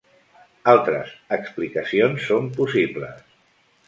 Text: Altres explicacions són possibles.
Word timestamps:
Altres 0.71 1.11
explicacions 1.37 2.25
són 2.31 2.47
possibles. 2.57 3.21